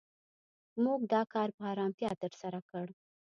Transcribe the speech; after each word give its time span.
موږ 0.83 0.99
دا 1.13 1.21
کار 1.33 1.49
په 1.57 1.63
آرامتیا 1.71 2.11
تر 2.21 2.31
سره 2.41 2.59
کړ. 2.69 2.87